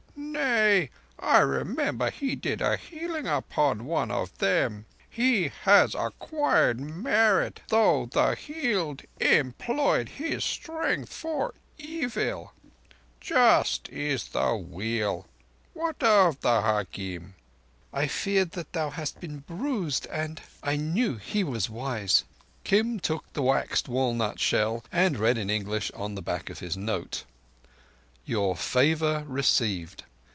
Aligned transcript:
Nay, 0.15 0.89
I 1.19 1.39
remember 1.39 2.09
he 2.09 2.35
did 2.35 2.61
a 2.61 2.77
healing 2.77 3.27
upon 3.27 3.83
one 3.85 4.09
of 4.11 4.37
them. 4.37 4.85
He 5.09 5.49
has 5.63 5.93
acquired 5.93 6.79
merit, 6.79 7.59
though 7.67 8.05
the 8.05 8.35
healed 8.35 9.03
employed 9.19 10.07
his 10.09 10.43
strength 10.45 11.11
for 11.13 11.53
evil. 11.77 12.53
Just 13.19 13.89
is 13.89 14.29
the 14.29 14.55
Wheel! 14.55 15.27
What 15.73 16.01
of 16.01 16.39
the 16.39 16.61
hakim?" 16.61 17.35
"I 17.91 18.07
feared 18.07 18.51
that 18.51 18.71
thou 18.71 18.89
hadst 18.89 19.19
been 19.19 19.39
bruised 19.39 20.05
and—and 20.07 20.41
I 20.63 20.75
knew 20.77 21.17
he 21.17 21.43
was 21.43 21.69
wise." 21.69 22.23
Kim 22.63 22.99
took 23.01 23.31
the 23.33 23.43
waxed 23.43 23.89
walnut 23.89 24.39
shell 24.39 24.83
and 24.93 25.17
read 25.19 25.37
in 25.37 25.49
English 25.49 25.91
on 25.91 26.15
the 26.15 26.21
back 26.21 26.49
of 26.49 26.59
his 26.59 26.77
note: 26.77 27.25
_Your 28.25 28.57
favour 28.57 29.25
received. 29.27 30.03